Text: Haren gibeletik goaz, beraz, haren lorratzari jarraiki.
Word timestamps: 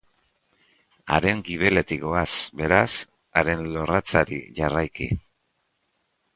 Haren 1.17 1.43
gibeletik 1.49 2.01
goaz, 2.07 2.25
beraz, 2.63 2.87
haren 3.41 3.63
lorratzari 3.77 4.43
jarraiki. 4.61 5.13